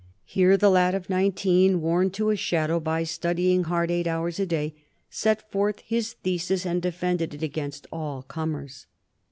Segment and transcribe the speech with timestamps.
[0.25, 4.47] Here the lad of nineteen, worn to a shadow by studying hard eight hours a
[4.47, 4.73] day,
[5.11, 8.87] set forth his thesis and defended it against all comers.